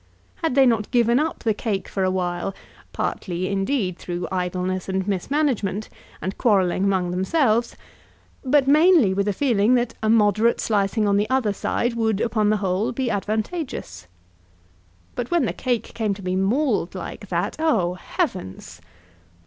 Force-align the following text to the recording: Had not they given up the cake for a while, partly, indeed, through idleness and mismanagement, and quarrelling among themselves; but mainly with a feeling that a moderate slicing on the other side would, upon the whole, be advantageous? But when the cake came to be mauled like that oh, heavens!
Had 0.37 0.55
not 0.57 0.85
they 0.89 0.89
given 0.89 1.19
up 1.19 1.43
the 1.43 1.53
cake 1.53 1.87
for 1.87 2.03
a 2.03 2.09
while, 2.09 2.55
partly, 2.91 3.47
indeed, 3.47 3.99
through 3.99 4.27
idleness 4.31 4.89
and 4.89 5.07
mismanagement, 5.07 5.89
and 6.23 6.39
quarrelling 6.39 6.85
among 6.85 7.11
themselves; 7.11 7.75
but 8.43 8.67
mainly 8.67 9.13
with 9.13 9.27
a 9.27 9.31
feeling 9.31 9.75
that 9.75 9.93
a 10.01 10.09
moderate 10.09 10.59
slicing 10.59 11.07
on 11.07 11.17
the 11.17 11.29
other 11.29 11.53
side 11.53 11.93
would, 11.93 12.19
upon 12.19 12.49
the 12.49 12.57
whole, 12.57 12.91
be 12.91 13.11
advantageous? 13.11 14.07
But 15.13 15.29
when 15.29 15.45
the 15.45 15.53
cake 15.53 15.93
came 15.93 16.15
to 16.15 16.23
be 16.23 16.35
mauled 16.35 16.95
like 16.95 17.27
that 17.29 17.57
oh, 17.59 17.93
heavens! 17.93 18.81